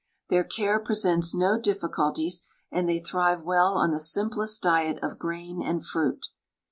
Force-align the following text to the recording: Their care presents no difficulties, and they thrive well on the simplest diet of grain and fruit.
Their 0.29 0.43
care 0.43 0.79
presents 0.79 1.35
no 1.35 1.59
difficulties, 1.59 2.41
and 2.71 2.89
they 2.89 2.97
thrive 2.99 3.43
well 3.43 3.75
on 3.75 3.91
the 3.91 3.99
simplest 3.99 4.63
diet 4.63 4.97
of 5.03 5.19
grain 5.19 5.61
and 5.61 5.85
fruit. 5.85 6.25